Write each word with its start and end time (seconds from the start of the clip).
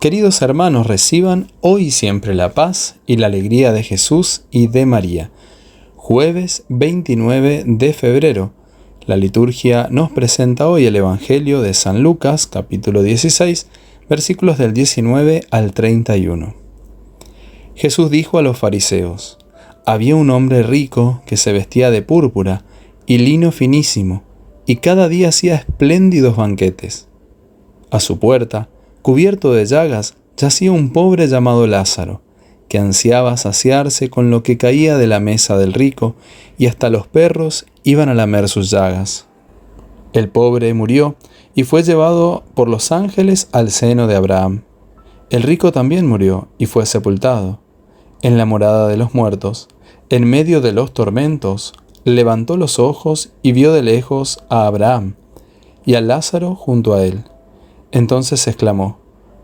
Queridos 0.00 0.40
hermanos, 0.40 0.86
reciban 0.86 1.52
hoy 1.60 1.88
y 1.88 1.90
siempre 1.90 2.34
la 2.34 2.54
paz 2.54 2.96
y 3.06 3.18
la 3.18 3.26
alegría 3.26 3.70
de 3.70 3.82
Jesús 3.82 4.44
y 4.50 4.68
de 4.68 4.86
María. 4.86 5.30
Jueves 5.94 6.64
29 6.70 7.64
de 7.66 7.92
febrero. 7.92 8.54
La 9.04 9.18
liturgia 9.18 9.88
nos 9.90 10.10
presenta 10.10 10.70
hoy 10.70 10.86
el 10.86 10.96
Evangelio 10.96 11.60
de 11.60 11.74
San 11.74 12.02
Lucas, 12.02 12.46
capítulo 12.46 13.02
16, 13.02 13.66
versículos 14.08 14.56
del 14.56 14.72
19 14.72 15.42
al 15.50 15.74
31. 15.74 16.54
Jesús 17.74 18.10
dijo 18.10 18.38
a 18.38 18.42
los 18.42 18.56
fariseos, 18.56 19.36
Había 19.84 20.16
un 20.16 20.30
hombre 20.30 20.62
rico 20.62 21.22
que 21.26 21.36
se 21.36 21.52
vestía 21.52 21.90
de 21.90 22.00
púrpura 22.00 22.64
y 23.04 23.18
lino 23.18 23.52
finísimo, 23.52 24.22
y 24.64 24.76
cada 24.76 25.10
día 25.10 25.28
hacía 25.28 25.56
espléndidos 25.56 26.36
banquetes. 26.36 27.06
A 27.90 28.00
su 28.00 28.18
puerta, 28.18 28.70
Cubierto 29.02 29.54
de 29.54 29.64
llagas, 29.64 30.14
yacía 30.36 30.72
un 30.72 30.92
pobre 30.92 31.26
llamado 31.26 31.66
Lázaro, 31.66 32.20
que 32.68 32.78
ansiaba 32.78 33.36
saciarse 33.38 34.10
con 34.10 34.30
lo 34.30 34.42
que 34.42 34.58
caía 34.58 34.98
de 34.98 35.06
la 35.06 35.20
mesa 35.20 35.56
del 35.56 35.72
rico, 35.72 36.16
y 36.58 36.66
hasta 36.66 36.90
los 36.90 37.06
perros 37.06 37.64
iban 37.82 38.10
a 38.10 38.14
lamer 38.14 38.48
sus 38.50 38.70
llagas. 38.70 39.26
El 40.12 40.28
pobre 40.28 40.74
murió 40.74 41.16
y 41.54 41.64
fue 41.64 41.82
llevado 41.82 42.44
por 42.54 42.68
los 42.68 42.92
ángeles 42.92 43.48
al 43.52 43.70
seno 43.70 44.06
de 44.06 44.16
Abraham. 44.16 44.64
El 45.30 45.44
rico 45.44 45.72
también 45.72 46.06
murió 46.06 46.48
y 46.58 46.66
fue 46.66 46.84
sepultado. 46.84 47.60
En 48.20 48.36
la 48.36 48.44
morada 48.44 48.86
de 48.88 48.98
los 48.98 49.14
muertos, 49.14 49.68
en 50.10 50.28
medio 50.28 50.60
de 50.60 50.72
los 50.72 50.92
tormentos, 50.92 51.72
levantó 52.04 52.58
los 52.58 52.78
ojos 52.78 53.30
y 53.42 53.52
vio 53.52 53.72
de 53.72 53.82
lejos 53.82 54.44
a 54.50 54.66
Abraham 54.66 55.14
y 55.86 55.94
a 55.94 56.02
Lázaro 56.02 56.54
junto 56.54 56.92
a 56.92 57.04
él. 57.04 57.29
Entonces 57.92 58.46
exclamó, 58.46 58.98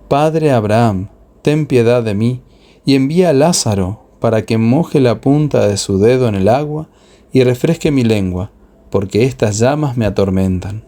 Padre 0.09 0.53
Abraham, 0.53 1.09
ten 1.43 1.67
piedad 1.67 2.03
de 2.03 2.15
mí, 2.15 2.43
y 2.85 2.95
envía 2.95 3.31
a 3.31 3.33
Lázaro 3.33 4.07
para 4.21 4.47
que 4.47 4.59
moje 4.59 5.01
la 5.01 5.21
punta 5.21 5.67
de 5.67 5.77
su 5.77 5.99
dedo 5.99 6.29
en 6.29 6.37
el 6.37 6.49
agua 6.49 6.89
y 7.33 7.43
refresque 7.43 7.91
mi 7.91 8.05
lengua, 8.05 8.53
porque 8.91 9.25
estas 9.25 9.59
llamas 9.59 9.97
me 9.97 10.07
atormentan. 10.07 10.85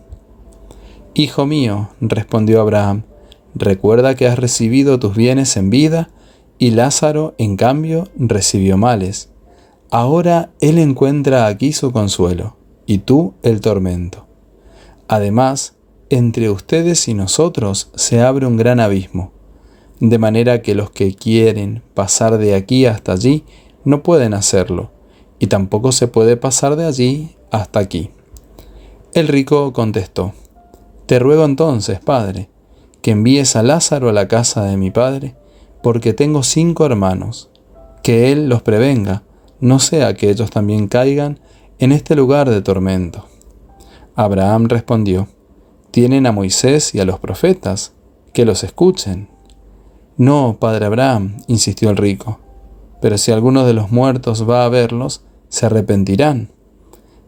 Hijo 1.15 1.47
mío, 1.47 1.91
respondió 2.01 2.61
Abraham, 2.61 3.03
recuerda 3.55 4.15
que 4.15 4.29
has 4.29 4.39
recibido 4.39 5.01
tus 5.01 5.17
bienes 5.17 5.57
en 5.57 5.71
vida, 5.71 6.11
y 6.59 6.71
Lázaro, 6.71 7.35
en 7.39 7.57
cambio, 7.57 8.09
recibió 8.17 8.77
males. 8.77 9.31
Ahora 9.91 10.51
él 10.61 10.79
encuentra 10.79 11.47
aquí 11.47 11.73
su 11.73 11.93
consuelo, 11.93 12.57
y 12.87 12.99
tú 12.99 13.35
el 13.43 13.61
tormento. 13.61 14.27
Además, 15.09 15.78
entre 16.11 16.51
ustedes 16.51 17.07
y 17.09 17.15
nosotros 17.15 17.91
se 17.95 18.21
abre 18.21 18.47
un 18.47 18.57
gran 18.57 18.81
abismo, 18.81 19.33
de 20.01 20.19
manera 20.19 20.63
que 20.63 20.75
los 20.75 20.91
que 20.91 21.15
quieren 21.15 21.83
pasar 21.95 22.39
de 22.39 22.55
aquí 22.55 22.87
hasta 22.87 23.13
allí 23.13 23.45
no 23.85 24.03
pueden 24.03 24.35
hacerlo, 24.35 24.91
y 25.39 25.49
tampoco 25.49 25.93
se 25.93 26.09
puede 26.09 26.37
pasar 26.37 26.77
de 26.77 26.87
allí 26.87 27.37
hasta 27.51 27.81
aquí. 27.81 28.11
El 29.15 29.29
rico 29.29 29.73
contestó, 29.73 30.33
Te 31.07 31.19
ruego 31.19 31.45
entonces, 31.45 32.01
Padre, 32.01 32.49
que 33.03 33.13
envíes 33.13 33.57
a 33.57 33.63
Lázaro 33.63 34.09
a 34.09 34.13
la 34.13 34.29
casa 34.29 34.65
de 34.65 34.77
mi 34.77 34.91
Padre, 34.91 35.37
porque 35.83 36.13
tengo 36.13 36.43
cinco 36.43 36.87
hermanos, 36.87 37.51
que 38.03 38.33
él 38.33 38.49
los 38.49 38.63
prevenga, 38.63 39.23
no 39.61 39.79
sea 39.79 40.15
que 40.15 40.31
ellos 40.31 40.51
también 40.51 40.89
caigan 40.89 41.41
en 41.79 41.93
este 41.93 42.15
lugar 42.15 42.51
de 42.51 42.63
tormento. 42.63 43.27
Abraham 44.15 44.67
respondió, 44.69 45.29
tienen 45.99 46.27
a 46.27 46.33
Moisés 46.33 46.95
y 46.95 47.01
a 47.01 47.05
los 47.05 47.19
profetas, 47.19 47.93
que 48.33 48.45
los 48.45 48.63
escuchen. 48.63 49.29
No, 50.17 50.59
padre 50.61 50.87
Abraham, 50.87 51.39
insistió 51.49 51.91
el 51.91 51.97
rico, 51.97 52.39
pero 53.03 53.19
si 53.19 53.33
alguno 53.33 53.67
de 53.67 53.73
los 53.73 53.91
muertos 53.91 54.49
va 54.49 54.65
a 54.65 54.69
verlos, 54.69 55.25
se 55.49 55.67
arrepentirán. 55.67 56.53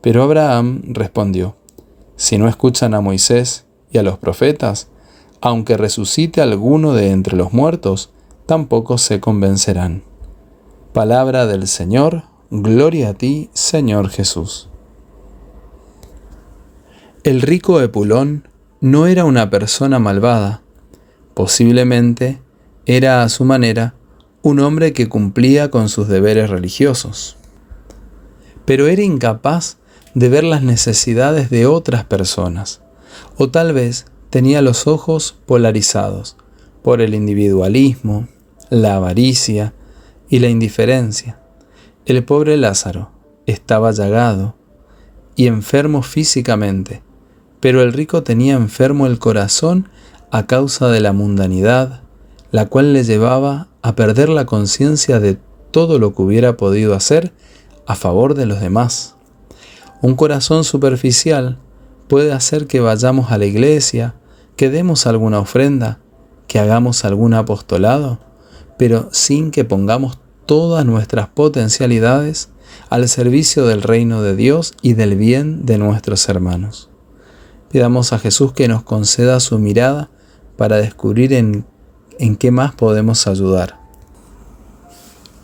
Pero 0.03 0.23
Abraham 0.23 0.83
respondió, 0.85 1.57
si 2.15 2.39
no 2.39 2.47
escuchan 2.47 2.95
a 2.95 3.01
Moisés 3.01 3.67
y 3.91 3.99
a 3.99 4.05
los 4.05 4.19
profetas, 4.19 4.87
aunque 5.41 5.77
resucite 5.77 6.41
alguno 6.41 6.95
de 6.95 7.11
entre 7.11 7.37
los 7.37 7.53
muertos, 7.53 8.13
tampoco 8.47 8.99
se 8.99 9.19
convencerán. 9.19 10.05
Palabra 10.93 11.47
del 11.47 11.67
Señor, 11.67 12.23
gloria 12.51 13.09
a 13.09 13.15
ti, 13.15 13.51
Señor 13.53 14.11
Jesús. 14.11 14.69
El 17.25 17.43
rico 17.43 17.81
Epulón 17.81 18.45
no 18.81 19.07
era 19.07 19.27
una 19.27 19.51
persona 19.51 19.99
malvada, 19.99 20.63
posiblemente 21.35 22.41
era 22.87 23.23
a 23.23 23.29
su 23.29 23.45
manera 23.45 23.95
un 24.41 24.59
hombre 24.61 24.95
que 24.95 25.07
cumplía 25.07 25.71
con 25.71 25.91
sus 25.91 26.09
deberes 26.09 26.49
religiosos, 26.49 27.37
pero 28.65 28.87
era 28.87 29.03
incapaz 29.03 29.77
de 30.15 30.31
ver 30.31 30.45
las 30.45 30.63
necesidades 30.63 31.51
de 31.51 31.67
otras 31.67 32.05
personas, 32.05 32.81
o 33.37 33.51
tal 33.51 33.75
vez 33.75 34.07
tenía 34.31 34.63
los 34.63 34.87
ojos 34.87 35.37
polarizados 35.45 36.39
por 36.83 37.03
el 37.03 37.15
individualismo, 37.15 38.29
la 38.71 38.97
avaricia 38.97 39.75
y 40.31 40.39
la 40.39 40.49
indiferencia. 40.49 41.39
El 42.07 42.25
pobre 42.25 42.57
Lázaro 42.57 43.11
estaba 43.45 43.91
llagado 43.91 44.55
y 45.37 45.49
enfermo 45.49 46.01
físicamente, 46.01 47.03
pero 47.61 47.83
el 47.83 47.93
rico 47.93 48.23
tenía 48.23 48.55
enfermo 48.55 49.07
el 49.07 49.19
corazón 49.19 49.89
a 50.31 50.47
causa 50.47 50.89
de 50.89 51.01
la 51.01 51.13
mundanidad, 51.13 52.03
la 52.51 52.67
cual 52.67 52.93
le 52.93 53.05
llevaba 53.05 53.69
a 53.83 53.95
perder 53.95 54.29
la 54.29 54.47
conciencia 54.47 55.21
de 55.21 55.39
todo 55.71 55.99
lo 55.99 56.15
que 56.15 56.23
hubiera 56.23 56.57
podido 56.57 56.95
hacer 56.95 57.33
a 57.87 57.95
favor 57.95 58.35
de 58.35 58.47
los 58.47 58.61
demás. 58.61 59.17
Un 60.03 60.15
corazón 60.15 60.65
superficial 60.65 61.59
puede 62.09 62.33
hacer 62.33 62.67
que 62.67 62.81
vayamos 62.81 63.31
a 63.31 63.39
la 63.39 63.45
iglesia, 63.45 64.15
que 64.57 64.71
demos 64.71 65.07
alguna 65.07 65.39
ofrenda, 65.39 66.01
que 66.49 66.59
hagamos 66.59 67.05
algún 67.05 67.35
apostolado, 67.35 68.19
pero 68.79 69.09
sin 69.13 69.51
que 69.51 69.65
pongamos 69.65 70.19
todas 70.47 70.85
nuestras 70.85 71.29
potencialidades 71.29 72.49
al 72.89 73.09
servicio 73.09 73.67
del 73.67 73.83
reino 73.83 74.23
de 74.23 74.35
Dios 74.35 74.75
y 74.83 74.95
del 74.95 75.17
bien 75.17 75.67
de 75.67 75.79
nuestros 75.79 76.29
hermanos. 76.29 76.91
Pidamos 77.71 78.13
a 78.13 78.19
Jesús 78.19 78.53
que 78.53 78.67
nos 78.67 78.83
conceda 78.83 79.39
su 79.39 79.59
mirada 79.61 80.11
para 80.57 80.79
descubrir 80.79 81.33
en, 81.33 81.65
en 82.19 82.35
qué 82.35 82.51
más 82.51 82.75
podemos 82.75 83.29
ayudar. 83.29 83.79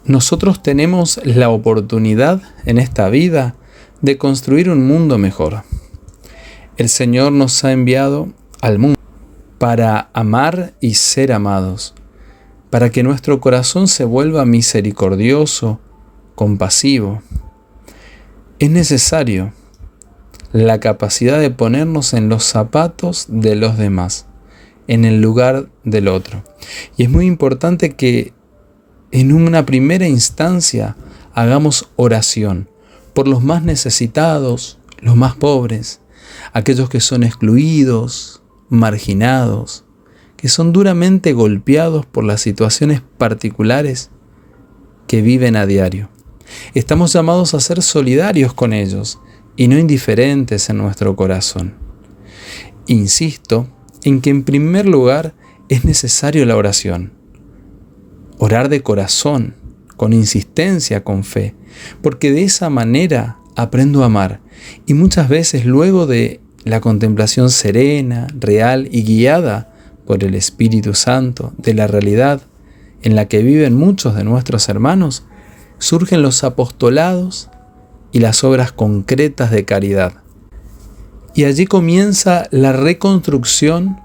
Nosotros 0.05 0.63
tenemos 0.63 1.21
la 1.25 1.51
oportunidad 1.51 2.43
en 2.65 2.79
esta 2.79 3.09
vida 3.11 3.55
de 4.03 4.19
construir 4.19 4.71
un 4.71 4.87
mundo 4.87 5.19
mejor. 5.19 5.63
El 6.77 6.89
Señor 6.89 7.33
nos 7.33 7.65
ha 7.65 7.73
enviado 7.73 8.29
al 8.61 8.79
mundo 8.79 8.99
para 9.59 10.11
amar 10.13 10.75
y 10.81 10.95
ser 10.95 11.33
amados, 11.33 11.95
para 12.71 12.91
que 12.91 13.03
nuestro 13.03 13.41
corazón 13.41 13.89
se 13.89 14.05
vuelva 14.05 14.45
misericordioso, 14.45 15.81
compasivo. 16.35 17.23
Es 18.59 18.71
necesario 18.71 19.53
la 20.53 20.81
capacidad 20.81 21.41
de 21.41 21.51
ponernos 21.51 22.15
en 22.15 22.29
los 22.29 22.45
zapatos 22.45 23.27
de 23.29 23.57
los 23.57 23.77
demás, 23.77 24.27
en 24.87 25.05
el 25.05 25.21
lugar 25.21 25.69
del 25.85 26.09
otro. 26.09 26.43
Y 26.97 27.05
es 27.05 27.11
muy 27.11 27.27
importante 27.27 27.95
que 27.95 28.33
en 29.13 29.33
una 29.33 29.67
primera 29.67 30.07
instancia 30.07 30.97
hagamos 31.35 31.91
oración 31.97 32.69
por 33.15 33.29
los 33.29 33.43
más 33.43 33.63
necesitados, 33.63 34.79
los 35.01 35.17
más 35.17 35.37
pobres, 35.37 36.01
aquellos 36.53 36.89
que 36.89 37.01
son 37.01 37.23
excluidos, 37.23 38.43
marginados, 38.69 39.85
que 40.37 40.49
son 40.49 40.73
duramente 40.73 41.33
golpeados 41.33 42.05
por 42.05 42.25
las 42.25 42.41
situaciones 42.41 43.03
particulares 43.19 44.11
que 45.07 45.23
viven 45.23 45.57
a 45.57 45.67
diario. 45.67 46.11
Estamos 46.75 47.13
llamados 47.13 47.55
a 47.55 47.61
ser 47.61 47.83
solidarios 47.83 48.53
con 48.53 48.73
ellos 48.73 49.19
y 49.57 49.69
no 49.69 49.79
indiferentes 49.79 50.69
en 50.71 50.79
nuestro 50.79 51.17
corazón. 51.17 51.75
Insisto 52.87 53.69
en 54.05 54.21
que 54.21 54.31
en 54.31 54.45
primer 54.45 54.87
lugar 54.87 55.35
es 55.69 55.85
necesario 55.85 56.45
la 56.47 56.57
oración. 56.57 57.13
Orar 58.39 58.69
de 58.69 58.83
corazón, 58.83 59.55
con 59.97 60.13
insistencia, 60.13 61.03
con 61.03 61.25
fe, 61.25 61.55
porque 62.03 62.31
de 62.31 62.45
esa 62.45 62.71
manera 62.71 63.39
aprendo 63.57 64.03
a 64.03 64.07
amar 64.07 64.41
y 64.87 64.95
muchas 64.95 65.29
veces 65.29 65.65
luego 65.65 66.07
de 66.07 66.41
la 66.65 66.81
contemplación 66.81 67.51
serena, 67.51 68.27
real 68.39 68.89
y 68.91 69.03
guiada 69.03 69.73
por 70.05 70.23
el 70.23 70.35
Espíritu 70.35 70.95
Santo 70.95 71.53
de 71.59 71.75
la 71.75 71.87
realidad 71.87 72.43
en 73.03 73.15
la 73.15 73.29
que 73.29 73.43
viven 73.43 73.75
muchos 73.75 74.15
de 74.15 74.25
nuestros 74.25 74.69
hermanos, 74.69 75.25
surgen 75.79 76.23
los 76.23 76.45
apostolados 76.45 77.51
y 78.13 78.21
las 78.21 78.45
obras 78.45 78.73
concretas 78.73 79.51
de 79.51 79.65
caridad. 79.65 80.15
Y 81.35 81.45
allí 81.45 81.67
comienza 81.67 82.49
la 82.51 82.73
reconstrucción 82.73 84.01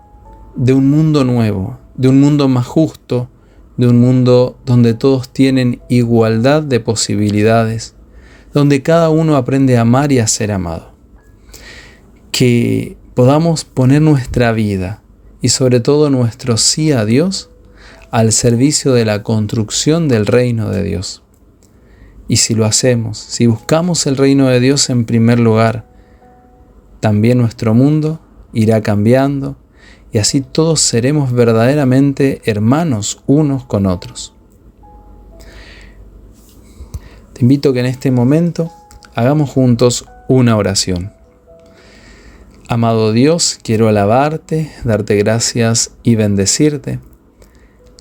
de 0.55 0.73
un 0.73 0.89
mundo 0.89 1.23
nuevo, 1.23 1.79
de 1.95 2.09
un 2.09 2.19
mundo 2.19 2.47
más 2.47 2.65
justo, 2.65 3.29
de 3.77 3.87
un 3.87 3.99
mundo 3.99 4.59
donde 4.65 4.93
todos 4.93 5.29
tienen 5.29 5.81
igualdad 5.89 6.61
de 6.61 6.79
posibilidades, 6.79 7.95
donde 8.53 8.81
cada 8.81 9.09
uno 9.09 9.37
aprende 9.37 9.77
a 9.77 9.81
amar 9.81 10.11
y 10.11 10.19
a 10.19 10.27
ser 10.27 10.51
amado. 10.51 10.91
Que 12.31 12.97
podamos 13.13 13.63
poner 13.63 14.01
nuestra 14.01 14.51
vida 14.51 15.01
y 15.41 15.49
sobre 15.49 15.79
todo 15.79 16.09
nuestro 16.09 16.57
sí 16.57 16.91
a 16.91 17.05
Dios 17.05 17.49
al 18.11 18.33
servicio 18.33 18.93
de 18.93 19.05
la 19.05 19.23
construcción 19.23 20.09
del 20.09 20.25
reino 20.25 20.69
de 20.69 20.83
Dios. 20.83 21.20
Y 22.31 22.37
si 22.37 22.55
lo 22.55 22.63
hacemos, 22.63 23.17
si 23.17 23.45
buscamos 23.45 24.07
el 24.07 24.15
reino 24.15 24.47
de 24.47 24.61
Dios 24.61 24.89
en 24.89 25.03
primer 25.03 25.37
lugar, 25.37 25.85
también 27.01 27.37
nuestro 27.37 27.73
mundo 27.73 28.21
irá 28.53 28.81
cambiando 28.81 29.57
y 30.13 30.19
así 30.19 30.39
todos 30.39 30.79
seremos 30.79 31.33
verdaderamente 31.33 32.41
hermanos 32.45 33.21
unos 33.27 33.65
con 33.65 33.85
otros. 33.85 34.33
Te 37.33 37.41
invito 37.41 37.71
a 37.71 37.73
que 37.73 37.81
en 37.81 37.87
este 37.87 38.11
momento 38.11 38.71
hagamos 39.13 39.49
juntos 39.49 40.05
una 40.29 40.55
oración. 40.55 41.11
Amado 42.69 43.11
Dios, 43.11 43.59
quiero 43.61 43.89
alabarte, 43.89 44.71
darte 44.85 45.17
gracias 45.17 45.97
y 46.01 46.15
bendecirte. 46.15 47.01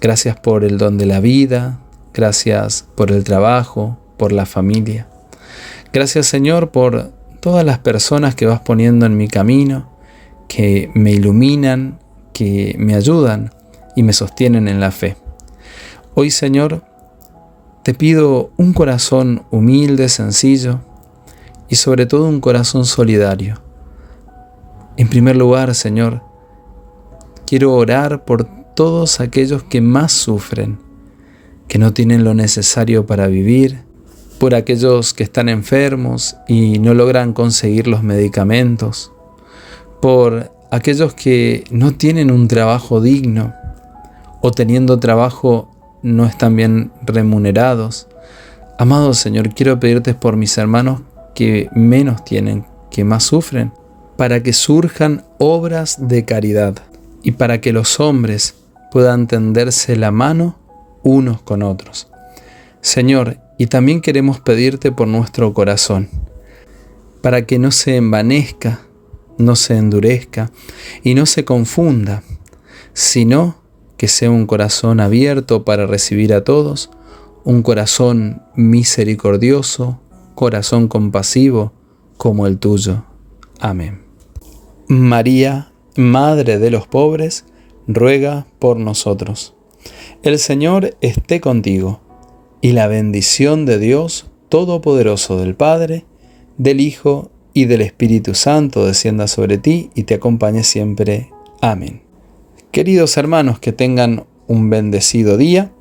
Gracias 0.00 0.38
por 0.38 0.62
el 0.62 0.78
don 0.78 0.98
de 0.98 1.06
la 1.06 1.18
vida, 1.18 1.80
gracias 2.14 2.86
por 2.94 3.10
el 3.10 3.24
trabajo, 3.24 3.98
por 4.20 4.32
la 4.32 4.44
familia. 4.44 5.06
Gracias 5.94 6.26
Señor 6.26 6.72
por 6.72 7.10
todas 7.40 7.64
las 7.64 7.78
personas 7.78 8.34
que 8.34 8.44
vas 8.44 8.60
poniendo 8.60 9.06
en 9.06 9.16
mi 9.16 9.28
camino, 9.28 9.88
que 10.46 10.90
me 10.94 11.12
iluminan, 11.12 11.98
que 12.34 12.76
me 12.78 12.94
ayudan 12.94 13.50
y 13.96 14.02
me 14.02 14.12
sostienen 14.12 14.68
en 14.68 14.78
la 14.78 14.90
fe. 14.90 15.16
Hoy 16.14 16.30
Señor, 16.30 16.84
te 17.82 17.94
pido 17.94 18.50
un 18.58 18.74
corazón 18.74 19.44
humilde, 19.50 20.10
sencillo 20.10 20.80
y 21.70 21.76
sobre 21.76 22.04
todo 22.04 22.28
un 22.28 22.42
corazón 22.42 22.84
solidario. 22.84 23.62
En 24.98 25.08
primer 25.08 25.34
lugar, 25.34 25.74
Señor, 25.74 26.20
quiero 27.46 27.72
orar 27.72 28.26
por 28.26 28.44
todos 28.74 29.20
aquellos 29.20 29.62
que 29.62 29.80
más 29.80 30.12
sufren, 30.12 30.78
que 31.68 31.78
no 31.78 31.94
tienen 31.94 32.22
lo 32.22 32.34
necesario 32.34 33.06
para 33.06 33.26
vivir, 33.26 33.88
por 34.40 34.54
aquellos 34.54 35.12
que 35.12 35.22
están 35.22 35.50
enfermos 35.50 36.34
y 36.48 36.78
no 36.78 36.94
logran 36.94 37.34
conseguir 37.34 37.86
los 37.86 38.02
medicamentos, 38.02 39.12
por 40.00 40.50
aquellos 40.70 41.12
que 41.12 41.64
no 41.70 41.92
tienen 41.92 42.30
un 42.30 42.48
trabajo 42.48 43.02
digno 43.02 43.52
o 44.40 44.50
teniendo 44.50 44.98
trabajo 44.98 45.70
no 46.02 46.24
están 46.24 46.56
bien 46.56 46.90
remunerados. 47.02 48.08
Amado 48.78 49.12
Señor, 49.12 49.52
quiero 49.52 49.78
pedirte 49.78 50.14
por 50.14 50.38
mis 50.38 50.56
hermanos 50.56 51.02
que 51.34 51.68
menos 51.74 52.24
tienen, 52.24 52.64
que 52.90 53.04
más 53.04 53.24
sufren, 53.24 53.74
para 54.16 54.42
que 54.42 54.54
surjan 54.54 55.22
obras 55.36 56.08
de 56.08 56.24
caridad 56.24 56.76
y 57.22 57.32
para 57.32 57.60
que 57.60 57.74
los 57.74 58.00
hombres 58.00 58.54
puedan 58.90 59.26
tenderse 59.26 59.96
la 59.96 60.10
mano 60.10 60.56
unos 61.02 61.42
con 61.42 61.62
otros. 61.62 62.08
Señor, 62.80 63.36
y 63.60 63.66
también 63.66 64.00
queremos 64.00 64.40
pedirte 64.40 64.90
por 64.90 65.06
nuestro 65.06 65.52
corazón, 65.52 66.08
para 67.20 67.44
que 67.44 67.58
no 67.58 67.72
se 67.72 67.96
envanezca, 67.96 68.86
no 69.36 69.54
se 69.54 69.76
endurezca 69.76 70.50
y 71.02 71.12
no 71.12 71.26
se 71.26 71.44
confunda, 71.44 72.22
sino 72.94 73.56
que 73.98 74.08
sea 74.08 74.30
un 74.30 74.46
corazón 74.46 74.98
abierto 74.98 75.66
para 75.66 75.86
recibir 75.86 76.32
a 76.32 76.42
todos, 76.42 76.88
un 77.44 77.60
corazón 77.60 78.40
misericordioso, 78.56 80.00
corazón 80.34 80.88
compasivo 80.88 81.74
como 82.16 82.46
el 82.46 82.58
tuyo. 82.58 83.04
Amén. 83.60 84.00
María, 84.88 85.70
Madre 85.96 86.58
de 86.58 86.70
los 86.70 86.86
pobres, 86.86 87.44
ruega 87.86 88.46
por 88.58 88.78
nosotros. 88.78 89.54
El 90.22 90.38
Señor 90.38 90.96
esté 91.02 91.42
contigo 91.42 92.00
y 92.60 92.72
la 92.72 92.86
bendición 92.86 93.64
de 93.64 93.78
Dios 93.78 94.26
Todopoderoso 94.48 95.38
del 95.38 95.54
Padre, 95.54 96.04
del 96.58 96.80
Hijo 96.80 97.30
y 97.54 97.64
del 97.64 97.80
Espíritu 97.80 98.34
Santo 98.34 98.84
descienda 98.84 99.28
sobre 99.28 99.58
ti 99.58 99.90
y 99.94 100.02
te 100.04 100.14
acompañe 100.14 100.64
siempre. 100.64 101.30
Amén. 101.60 102.02
Queridos 102.70 103.16
hermanos, 103.16 103.58
que 103.60 103.72
tengan 103.72 104.24
un 104.46 104.70
bendecido 104.70 105.36
día. 105.36 105.72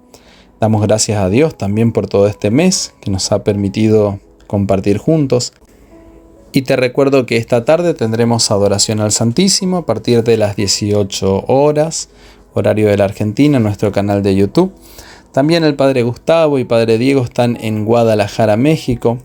Damos 0.60 0.82
gracias 0.82 1.20
a 1.20 1.30
Dios 1.30 1.58
también 1.58 1.92
por 1.92 2.08
todo 2.08 2.28
este 2.28 2.52
mes 2.52 2.94
que 3.02 3.12
nos 3.12 3.32
ha 3.32 3.44
permitido 3.44 4.20
compartir 4.48 4.98
juntos. 4.98 5.54
Y 6.52 6.64
te 6.64 6.76
recuerdo 6.76 7.26
que 7.26 7.38
esta 7.38 7.66
tarde 7.66 7.94
tendremos 7.94 8.50
adoración 8.52 9.00
al 9.02 9.12
Santísimo 9.12 9.78
a 9.78 9.86
partir 9.86 10.24
de 10.24 10.38
las 10.38 10.56
18 10.56 11.46
horas, 11.48 12.10
horario 12.54 12.88
de 12.88 12.98
la 12.98 13.06
Argentina, 13.06 13.58
en 13.58 13.64
nuestro 13.64 13.92
canal 13.92 14.24
de 14.24 14.36
YouTube. 14.36 14.74
También 15.32 15.64
el 15.64 15.76
Padre 15.76 16.02
Gustavo 16.04 16.58
y 16.58 16.66
Padre 16.66 16.98
Diego 16.98 17.24
están 17.24 17.58
en 17.62 17.86
Guadalajara, 17.86 18.58
México, 18.58 19.20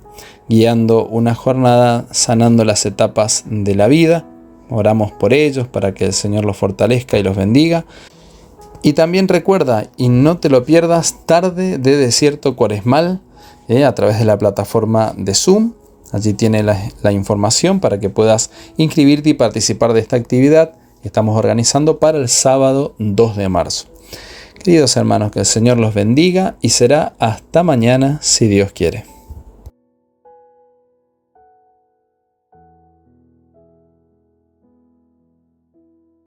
guiando 0.49 1.07
una 1.07 1.35
jornada 1.35 2.07
sanando 2.11 2.65
las 2.65 2.85
etapas 2.85 3.45
de 3.47 3.75
la 3.75 3.89
vida. 3.89 4.27
Oramos 4.69 5.13
por 5.13 5.33
ellos 5.33 5.67
para 5.67 5.95
que 5.95 6.05
el 6.05 6.13
Señor 6.13 6.45
los 6.45 6.59
fortalezca 6.59 7.19
y 7.19 7.23
los 7.23 7.37
bendiga. 7.37 7.87
Y 8.83 8.93
también 8.93 9.29
recuerda, 9.29 9.87
y 9.97 10.11
no 10.11 10.37
te 10.37 10.51
lo 10.51 10.65
pierdas, 10.65 11.25
tarde 11.25 11.79
de 11.79 11.97
desierto 11.97 12.55
cuaresmal 12.55 13.23
eh, 13.69 13.85
a 13.85 13.95
través 13.95 14.19
de 14.19 14.27
la 14.27 14.37
plataforma 14.37 15.15
de 15.17 15.35
Zoom. 15.35 15.73
Allí 16.13 16.35
tiene 16.35 16.63
la, 16.63 16.79
la 17.03 17.13
información 17.13 17.81
para 17.81 17.99
que 17.99 18.11
puedas 18.11 18.51
inscribirte 18.77 19.31
y 19.31 19.35
participar 19.35 19.95
de 19.95 20.01
esta 20.01 20.17
actividad 20.17 20.75
que 21.01 21.09
estamos 21.09 21.37
organizando 21.37 21.99
para 21.99 22.19
el 22.19 22.29
sábado 22.29 22.95
2 22.99 23.37
de 23.37 23.49
marzo. 23.49 23.94
Queridos 24.65 24.97
hermanos, 24.97 25.31
que 25.31 25.41
el 25.41 25.45
Señor 25.45 25.79
los 25.79 25.93
bendiga 25.93 26.55
y 26.63 26.71
será 26.71 27.13
hasta 27.19 27.63
mañana 27.63 28.19
si 28.23 28.49
Dios 28.49 28.73
quiere. 28.73 29.05